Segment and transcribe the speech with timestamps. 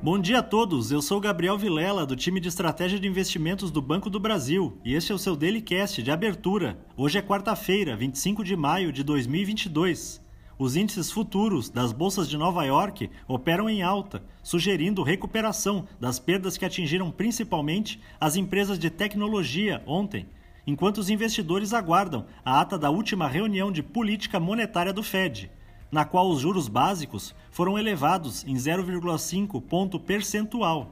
[0.00, 3.82] Bom dia a todos, eu sou Gabriel Vilela, do time de estratégia de investimentos do
[3.82, 6.78] Banco do Brasil, e este é o seu Daily Cast de abertura.
[6.96, 10.24] Hoje é quarta-feira, 25 de maio de 2022.
[10.56, 16.56] Os índices futuros das bolsas de Nova York operam em alta, sugerindo recuperação das perdas
[16.56, 20.28] que atingiram principalmente as empresas de tecnologia ontem,
[20.64, 25.50] enquanto os investidores aguardam a ata da última reunião de política monetária do Fed
[25.90, 30.90] na qual os juros básicos foram elevados em 0,5 ponto percentual.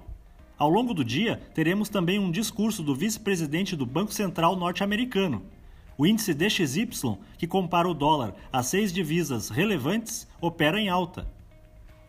[0.59, 5.43] Ao longo do dia, teremos também um discurso do vice-presidente do Banco Central norte-americano.
[5.98, 11.27] O índice DXY, que compara o dólar a seis divisas relevantes, opera em alta.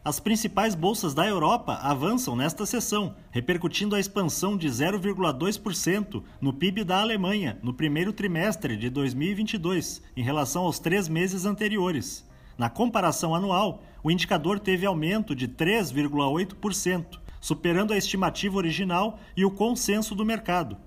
[0.07, 6.85] As principais bolsas da Europa avançam nesta sessão, repercutindo a expansão de 0,2% no PIB
[6.85, 12.25] da Alemanha no primeiro trimestre de 2022, em relação aos três meses anteriores.
[12.57, 19.51] Na comparação anual, o indicador teve aumento de 3,8%, superando a estimativa original e o
[19.51, 20.77] consenso do mercado.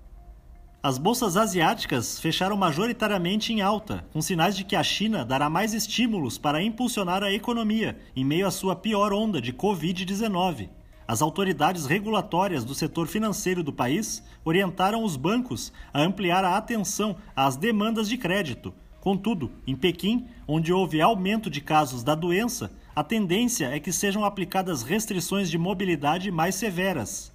[0.82, 5.74] As bolsas asiáticas fecharam majoritariamente em alta, com sinais de que a China dará mais
[5.74, 10.70] estímulos para impulsionar a economia em meio à sua pior onda de Covid-19.
[11.06, 17.16] As autoridades regulatórias do setor financeiro do país orientaram os bancos a ampliar a atenção
[17.36, 23.02] às demandas de crédito, Contudo, em Pequim, onde houve aumento de casos da doença, a
[23.02, 27.32] tendência é que sejam aplicadas restrições de mobilidade mais severas.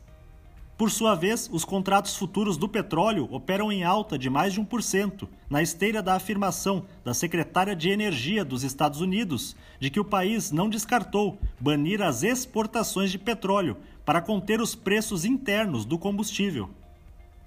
[0.78, 5.26] Por sua vez, os contratos futuros do petróleo operam em alta de mais de 1%,
[5.50, 10.52] na esteira da afirmação da secretária de Energia dos Estados Unidos de que o país
[10.52, 16.70] não descartou banir as exportações de petróleo para conter os preços internos do combustível.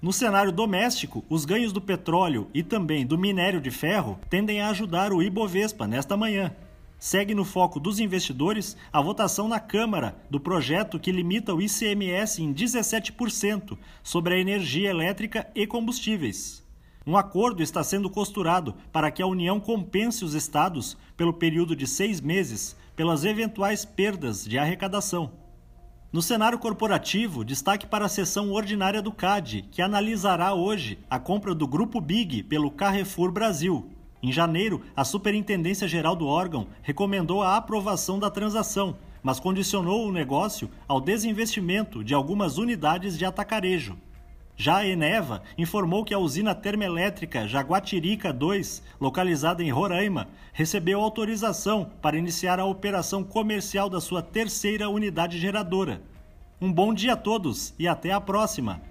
[0.01, 4.69] No cenário doméstico, os ganhos do petróleo e também do minério de ferro tendem a
[4.69, 6.55] ajudar o Ibovespa nesta manhã.
[6.97, 12.41] Segue no foco dos investidores a votação na Câmara do projeto que limita o ICMS
[12.41, 16.65] em 17% sobre a energia elétrica e combustíveis.
[17.05, 21.85] Um acordo está sendo costurado para que a União compense os estados pelo período de
[21.85, 25.31] seis meses pelas eventuais perdas de arrecadação.
[26.11, 31.53] No cenário corporativo, destaque para a sessão ordinária do CAD, que analisará hoje a compra
[31.53, 33.91] do Grupo Big pelo Carrefour Brasil.
[34.19, 40.11] Em janeiro, a Superintendência Geral do órgão recomendou a aprovação da transação, mas condicionou o
[40.11, 43.95] negócio ao desinvestimento de algumas unidades de atacarejo.
[44.61, 51.89] Já a Eneva informou que a usina termoelétrica Jaguatirica 2, localizada em Roraima, recebeu autorização
[52.01, 56.01] para iniciar a operação comercial da sua terceira unidade geradora.
[56.59, 58.88] Um bom dia a todos e até a próxima!